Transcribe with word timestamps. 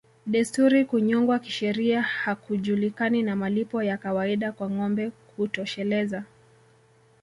Desturi 0.27 0.85
Kunyongwa 0.85 1.39
kisheria 1.39 2.01
hakujulikani 2.01 3.23
na 3.23 3.35
malipo 3.35 3.83
ya 3.83 3.97
kawaida 3.97 4.51
kwa 4.51 4.69
ngombe 4.69 5.11
hutosheleza 5.37 6.23